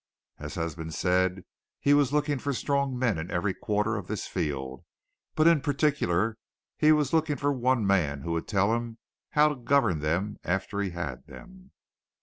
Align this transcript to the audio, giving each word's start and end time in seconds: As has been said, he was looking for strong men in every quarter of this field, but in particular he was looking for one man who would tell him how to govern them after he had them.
As 0.39 0.55
has 0.55 0.73
been 0.73 0.89
said, 0.89 1.45
he 1.79 1.93
was 1.93 2.11
looking 2.11 2.39
for 2.39 2.53
strong 2.53 2.97
men 2.97 3.19
in 3.19 3.29
every 3.29 3.53
quarter 3.53 3.95
of 3.97 4.07
this 4.07 4.25
field, 4.25 4.83
but 5.35 5.45
in 5.45 5.61
particular 5.61 6.39
he 6.75 6.91
was 6.91 7.13
looking 7.13 7.35
for 7.35 7.53
one 7.53 7.85
man 7.85 8.21
who 8.21 8.31
would 8.31 8.47
tell 8.47 8.73
him 8.73 8.97
how 9.29 9.49
to 9.49 9.55
govern 9.55 9.99
them 9.99 10.37
after 10.43 10.79
he 10.79 10.89
had 10.89 11.27
them. 11.27 11.69